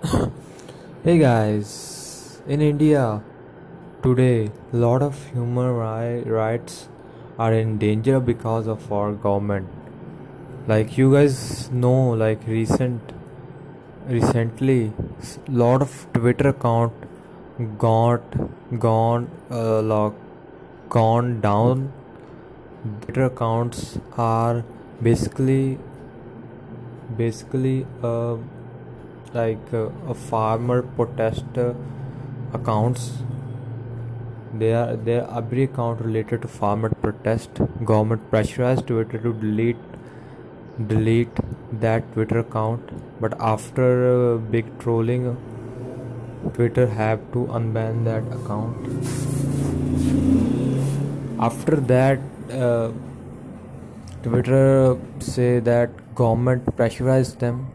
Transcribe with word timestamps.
Hey 0.00 1.18
guys, 1.18 2.40
in 2.46 2.60
India 2.60 3.20
today, 4.00 4.52
lot 4.72 5.02
of 5.02 5.16
human 5.32 5.74
ri- 5.74 6.22
rights 6.22 6.88
are 7.36 7.52
in 7.52 7.78
danger 7.78 8.20
because 8.20 8.68
of 8.68 8.92
our 8.92 9.10
government. 9.12 9.66
Like 10.68 10.96
you 10.96 11.12
guys 11.12 11.68
know, 11.72 12.10
like 12.10 12.46
recent, 12.46 13.12
recently, 14.06 14.92
lot 15.48 15.82
of 15.82 16.06
Twitter 16.12 16.50
account 16.50 16.92
got 17.78 18.22
gone, 18.78 19.28
uh, 19.50 19.82
like, 19.82 20.12
gone 20.88 21.40
down. 21.40 21.92
Twitter 23.00 23.24
accounts 23.24 23.98
are 24.16 24.62
basically, 25.02 25.76
basically, 27.16 27.84
uh, 28.00 28.36
like 29.34 29.72
uh, 29.72 29.88
a 30.08 30.14
farmer 30.14 30.82
protest 30.82 31.44
uh, 31.56 31.74
accounts. 32.52 33.12
They 34.54 34.72
are 34.72 34.96
they 34.96 35.18
are 35.20 35.38
every 35.38 35.64
account 35.64 36.00
related 36.00 36.42
to 36.42 36.48
farmer 36.48 36.90
protest. 36.90 37.60
Government 37.84 38.30
pressurized 38.30 38.86
twitter 38.86 39.18
to 39.18 39.32
delete 39.32 39.76
delete 40.86 41.42
that 41.72 42.12
twitter 42.14 42.38
account. 42.38 42.90
But 43.20 43.38
after 43.40 43.88
uh, 44.12 44.36
big 44.38 44.66
trolling 44.78 45.36
twitter 46.54 46.86
have 46.86 47.20
to 47.32 47.46
unban 47.58 48.04
that 48.04 48.24
account. 48.38 48.76
After 51.40 51.76
that 51.76 52.18
uh, 52.50 52.90
twitter 54.22 54.96
say 55.20 55.58
that 55.60 55.90
government 56.14 56.76
pressurized 56.76 57.38
them 57.40 57.66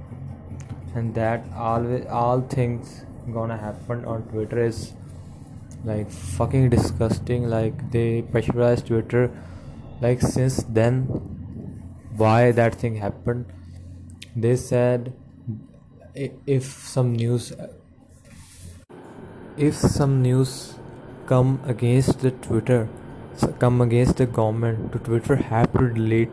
and 0.95 1.15
that 1.15 1.43
always 1.55 2.05
all 2.07 2.41
things 2.41 3.05
gonna 3.33 3.57
happen 3.57 4.05
on 4.05 4.23
twitter 4.23 4.65
is 4.65 4.93
like 5.85 6.09
fucking 6.09 6.69
disgusting. 6.69 7.49
Like 7.49 7.91
they 7.91 8.21
pressurized 8.21 8.87
twitter. 8.87 9.31
Like 10.01 10.21
since 10.21 10.63
then 10.63 11.03
why 12.15 12.51
that 12.51 12.75
thing 12.75 12.95
happened? 12.95 13.45
They 14.35 14.55
said 14.55 15.13
if 16.15 16.63
some 16.63 17.13
news 17.13 17.53
if 19.57 19.75
some 19.75 20.21
news 20.21 20.75
come 21.25 21.59
against 21.65 22.19
the 22.19 22.31
twitter 22.31 22.87
come 23.59 23.81
against 23.81 24.17
the 24.17 24.25
government 24.25 24.91
the 24.91 24.99
twitter 24.99 25.35
have 25.35 25.71
to 25.73 25.89
delete 25.89 26.29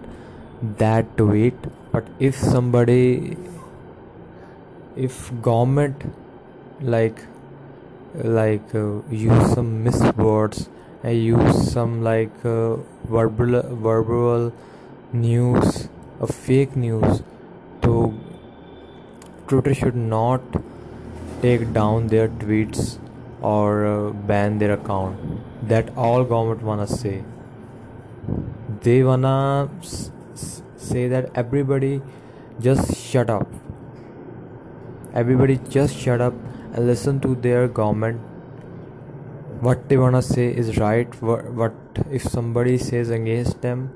that 0.78 1.16
tweet. 1.16 1.54
But 1.92 2.06
if 2.18 2.36
somebody 2.36 3.36
if 4.96 5.30
government 5.42 6.02
like 6.80 7.24
like 8.14 8.74
uh, 8.74 9.00
use 9.10 9.52
some 9.54 9.84
miswords 9.84 10.68
and 11.02 11.22
use 11.22 11.72
some 11.72 12.02
like 12.02 12.44
uh, 12.44 12.76
verbal 13.16 13.62
verbal 13.86 14.52
news 15.12 15.88
a 16.20 16.26
fake 16.26 16.76
news 16.76 17.22
so 17.84 18.12
twitter 19.48 19.74
should 19.74 19.96
not 19.96 20.40
take 21.42 21.72
down 21.72 22.06
their 22.08 22.28
tweets 22.28 22.98
or 23.42 23.86
uh, 23.86 24.10
ban 24.30 24.58
their 24.58 24.72
account. 24.74 25.18
That 25.68 25.96
all 25.96 26.24
government 26.24 26.62
wanna 26.62 26.86
say. 26.86 27.22
They 28.82 29.02
wanna 29.02 29.68
s- 29.82 30.10
s- 30.34 30.62
say 30.76 31.08
that 31.08 31.30
everybody 31.34 32.00
just 32.60 32.96
shut 32.96 33.28
up 33.30 33.48
everybody 35.14 35.58
just 35.68 35.96
shut 35.96 36.20
up 36.20 36.34
and 36.72 36.86
listen 36.86 37.20
to 37.20 37.34
their 37.34 37.68
government. 37.68 38.20
What 39.60 39.88
they 39.88 39.96
wanna 39.96 40.22
say 40.22 40.48
is 40.48 40.78
right. 40.78 41.20
What, 41.22 41.74
if 42.10 42.22
somebody 42.22 42.78
says 42.78 43.10
against 43.10 43.60
them 43.62 43.90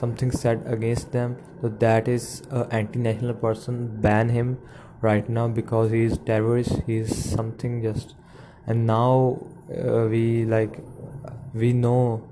something 0.00 0.30
said 0.30 0.62
against 0.74 1.12
them 1.12 1.36
so 1.60 1.68
that 1.84 2.08
is 2.08 2.42
a 2.50 2.66
anti-national 2.70 3.34
person 3.34 3.80
ban 4.04 4.30
him 4.30 4.58
right 5.02 5.28
now 5.28 5.46
because 5.46 5.90
he 5.90 6.04
is 6.04 6.16
terrorist 6.18 6.80
he 6.86 6.96
is 6.98 7.30
something 7.30 7.82
just. 7.82 8.14
And 8.66 8.86
now 8.86 9.38
uh, 9.70 10.06
we 10.10 10.44
like 10.44 10.78
we 11.54 11.72
know 11.72 12.28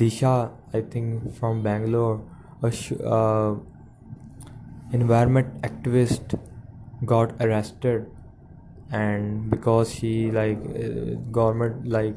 disha 0.00 0.50
i 0.74 0.80
think 0.80 1.34
from 1.38 1.62
bangalore 1.62 2.20
a 2.62 2.70
sh- 2.70 3.00
uh, 3.04 3.54
environment 4.92 5.48
activist 5.62 6.38
got 7.04 7.32
arrested 7.40 8.06
and 8.90 9.50
because 9.50 9.92
she 9.94 10.30
like 10.30 10.58
uh, 10.58 11.14
government 11.30 11.86
like 11.86 12.16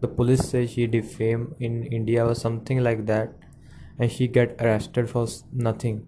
the 0.00 0.08
police 0.08 0.48
say 0.48 0.66
she 0.66 0.86
defame 0.86 1.54
in 1.58 1.82
india 1.84 2.24
or 2.24 2.34
something 2.34 2.82
like 2.82 3.04
that 3.06 3.32
and 3.98 4.10
she 4.10 4.26
get 4.26 4.56
arrested 4.60 5.10
for 5.10 5.26
nothing. 5.52 6.06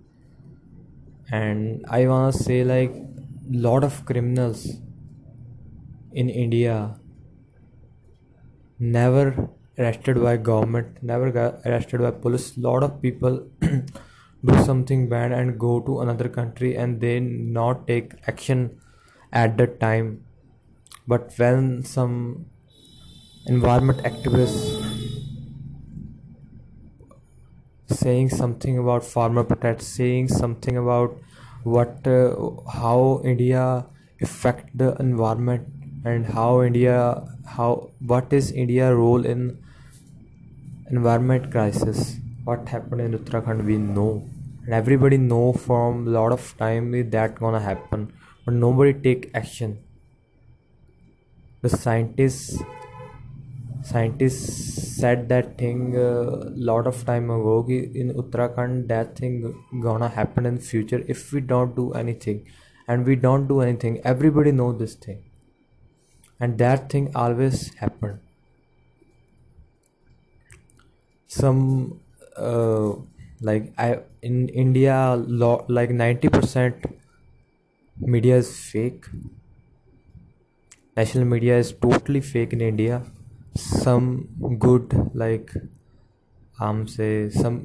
And 1.30 1.84
i 1.88 2.06
want 2.06 2.34
to 2.34 2.42
say 2.42 2.64
like 2.64 2.94
lot 3.50 3.84
of 3.84 4.04
criminals 4.04 4.66
in 6.12 6.28
india 6.28 6.94
never 8.78 9.48
arrested 9.78 10.22
by 10.22 10.36
government 10.36 11.02
never 11.02 11.30
got 11.30 11.60
arrested 11.64 12.00
by 12.00 12.10
police. 12.10 12.56
Lot 12.56 12.82
of 12.82 13.00
people 13.00 13.46
do 14.44 14.64
something 14.64 15.08
bad 15.08 15.32
and 15.32 15.58
go 15.58 15.80
to 15.80 16.00
another 16.00 16.28
country 16.28 16.76
and 16.76 17.00
they 17.00 17.20
not 17.20 17.86
take 17.86 18.14
action 18.26 18.80
at 19.32 19.56
that 19.58 19.78
time. 19.80 20.24
But 21.06 21.32
when 21.36 21.84
some 21.84 22.46
environment 23.46 24.02
activists 24.04 24.92
saying 27.86 28.28
something 28.28 28.78
about 28.78 29.04
farmer 29.04 29.44
protest 29.44 29.94
saying 29.94 30.28
something 30.28 30.76
about 30.76 31.16
what 31.64 32.06
uh, 32.06 32.34
how 32.72 33.20
india 33.24 33.84
affect 34.20 34.76
the 34.76 34.94
environment 35.06 35.66
and 36.04 36.26
how 36.26 36.62
india 36.62 36.96
how 37.56 37.90
what 38.12 38.32
is 38.32 38.50
india 38.52 38.94
role 38.94 39.26
in 39.26 39.58
environment 40.90 41.50
crisis 41.50 42.16
what 42.44 42.68
happened 42.68 43.00
in 43.00 43.12
uttarakhand 43.18 43.64
we 43.64 43.76
know. 43.78 44.28
And 44.64 44.74
everybody 44.74 45.18
know 45.18 45.52
from 45.52 46.06
a 46.06 46.10
lot 46.10 46.32
of 46.32 46.56
time 46.58 46.90
that 47.10 47.34
gonna 47.38 47.60
happen. 47.60 48.12
But 48.44 48.54
nobody 48.54 48.92
take 48.92 49.30
action. 49.34 49.78
The 51.62 51.68
scientists 51.68 52.62
scientists 53.84 54.96
said 54.96 55.28
that 55.28 55.58
thing 55.58 55.96
a 55.96 56.10
lot 56.70 56.86
of 56.86 57.04
time 57.04 57.30
ago 57.30 57.66
in 57.68 58.12
uttarakhand 58.14 58.86
that 58.88 59.16
thing 59.16 59.32
gonna 59.82 60.08
happen 60.08 60.46
in 60.46 60.58
future 60.58 61.02
if 61.08 61.32
we 61.32 61.40
don't 61.40 61.74
do 61.74 61.92
anything. 61.92 62.46
And 62.88 63.06
we 63.06 63.16
don't 63.16 63.46
do 63.46 63.60
anything. 63.60 64.00
Everybody 64.04 64.52
know 64.52 64.72
this 64.72 64.94
thing. 64.94 65.24
And 66.40 66.58
that 66.58 66.90
thing 66.90 67.12
always 67.14 67.74
happen. 67.74 68.20
Some 71.28 72.00
uh, 72.36 72.92
like 73.40 73.72
i 73.78 73.98
in 74.22 74.48
india 74.64 74.96
lo- 75.16 75.64
like 75.68 75.90
90% 75.90 76.76
media 78.00 78.36
is 78.36 78.50
fake. 78.70 79.06
National 80.96 81.26
media 81.26 81.58
is 81.58 81.70
totally 81.84 82.22
fake 82.22 82.54
in 82.54 82.62
india. 82.62 83.02
Some 83.54 84.08
good 84.58 84.86
like 85.14 85.52
um 86.64 86.78
say 86.92 87.28
some 87.40 87.56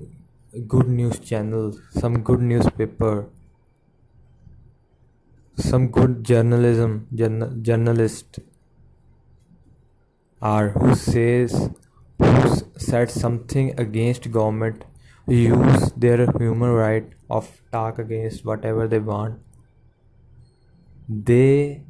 good 0.74 0.88
news 0.98 1.20
channel 1.30 1.66
some 2.02 2.22
good 2.30 2.42
newspaper 2.52 3.14
some 5.58 5.90
good 5.90 6.24
journalism 6.24 7.08
journal, 7.14 7.52
journalist 7.62 8.40
are 10.42 10.70
who 10.70 10.96
says 10.96 11.70
who 12.20 12.62
said 12.78 13.12
something 13.12 13.74
against 13.80 14.32
government 14.32 14.84
use 15.28 15.92
their 15.98 16.26
human 16.38 16.72
right 16.72 17.10
of 17.30 17.62
talk 17.72 18.00
against 18.00 18.46
whatever 18.46 18.88
they 18.88 19.00
want. 19.00 19.40
They 21.10 21.84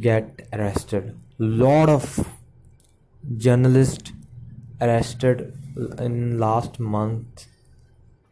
get 0.00 0.48
arrested. 0.52 1.16
Lot 1.38 1.88
of 1.88 2.28
journalists 3.36 4.12
arrested 4.80 5.52
in 5.98 6.38
last 6.38 6.78
month 6.78 7.46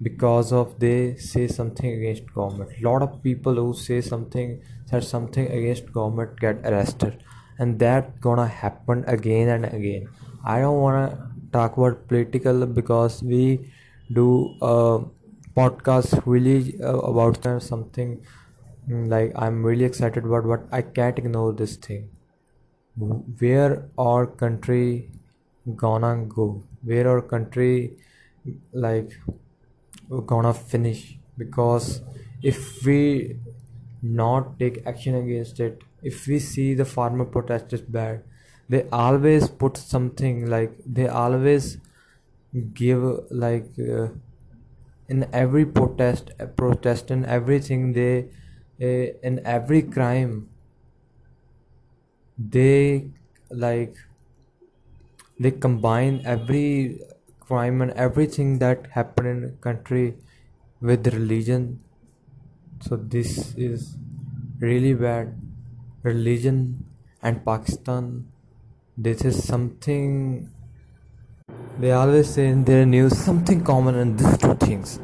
because 0.00 0.52
of 0.52 0.78
they 0.78 1.16
say 1.16 1.48
something 1.48 1.90
against 1.90 2.32
government. 2.32 2.80
Lot 2.80 3.02
of 3.02 3.22
people 3.22 3.54
who 3.56 3.74
say 3.74 4.00
something 4.00 4.62
said 4.86 5.04
something 5.04 5.50
against 5.50 5.92
government 5.92 6.38
get 6.38 6.60
arrested. 6.64 7.22
And 7.58 7.80
that 7.80 8.20
gonna 8.20 8.46
happen 8.46 9.04
again 9.08 9.48
and 9.48 9.64
again 9.64 10.08
i 10.54 10.60
don't 10.60 10.80
wanna 10.84 11.06
talk 11.52 11.76
about 11.76 12.06
political 12.12 12.66
because 12.78 13.22
we 13.22 13.42
do 14.18 14.26
a 14.62 14.74
podcast 15.58 16.22
really 16.34 16.58
uh, 16.82 16.98
about 17.12 17.48
something 17.70 18.18
Mm, 18.90 19.08
like 19.12 19.32
i'm 19.44 19.64
really 19.66 19.84
excited 19.86 20.24
about 20.24 20.46
but 20.50 20.62
i 20.78 20.80
can't 20.82 21.18
ignore 21.18 21.52
this 21.52 21.76
thing. 21.76 22.08
Where 22.96 23.88
our 23.98 24.26
country 24.26 25.10
gonna 25.76 26.24
go? 26.26 26.64
Where 26.82 27.08
our 27.08 27.22
country 27.22 27.96
like 28.72 29.12
gonna 30.26 30.54
finish? 30.54 31.18
Because 31.36 32.02
if 32.42 32.84
we 32.84 33.36
not 34.02 34.58
take 34.58 34.86
action 34.86 35.14
against 35.16 35.58
it 35.60 35.82
if 36.02 36.26
we 36.28 36.38
see 36.38 36.74
the 36.74 36.84
farmer 36.84 37.24
protest 37.24 37.72
is 37.72 37.80
bad 37.80 38.22
they 38.68 38.82
always 38.92 39.48
put 39.48 39.76
something 39.76 40.46
like 40.46 40.72
they 40.86 41.08
always 41.08 41.78
give 42.74 43.02
like 43.30 43.68
uh, 43.78 44.08
in 45.08 45.26
every 45.32 45.64
protest 45.64 46.30
protest 46.56 47.10
and 47.10 47.26
everything 47.26 47.92
they 47.92 48.26
uh, 48.82 49.06
in 49.22 49.40
every 49.46 49.82
crime 49.82 50.48
they 52.38 53.10
like 53.50 53.96
they 55.38 55.50
combine 55.50 56.20
every 56.24 57.00
crime 57.40 57.80
and 57.82 57.92
everything 57.92 58.58
that 58.58 58.86
happened 58.92 59.28
in 59.28 59.56
country 59.60 60.16
with 60.80 61.06
religion. 61.08 61.80
So 62.80 62.96
this 62.96 63.54
is 63.56 63.96
really 64.60 64.94
bad. 64.94 65.34
Religion 66.02 66.84
and 67.22 67.44
pakistan 67.44 68.26
this 69.06 69.24
is 69.24 69.36
something 69.46 70.50
they 71.78 71.92
always 71.92 72.28
say 72.28 72.46
in 72.48 72.64
their 72.64 72.84
news 72.84 73.16
something 73.16 73.62
common 73.62 73.94
in 73.94 74.16
these 74.16 74.38
two 74.38 74.54
things. 74.54 74.98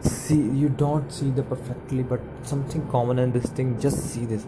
See 0.00 0.40
you 0.60 0.70
don't 0.70 1.12
see 1.12 1.28
the 1.30 1.42
perfectly 1.42 2.02
but 2.02 2.22
something 2.42 2.86
common 2.88 3.18
in 3.18 3.32
this 3.32 3.44
thing 3.50 3.78
just 3.78 3.98
see 4.12 4.24
this. 4.24 4.46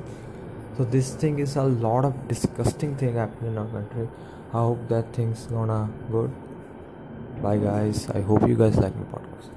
So 0.79 0.85
this 0.85 1.15
thing 1.15 1.39
is 1.41 1.57
a 1.57 1.65
lot 1.65 2.07
of 2.07 2.27
disgusting 2.27 2.97
thing 2.97 3.17
happening 3.17 3.53
in 3.53 3.59
our 3.59 3.67
country. 3.67 4.09
I 4.55 4.61
hope 4.61 4.89
that 4.89 5.13
thing's 5.13 5.45
gonna 5.45 5.91
good. 6.11 6.31
Bye 7.43 7.59
guys. 7.59 8.09
I 8.09 8.23
hope 8.23 8.49
you 8.49 8.57
guys 8.57 8.79
like 8.79 8.97
my 8.97 9.05
podcast 9.19 9.56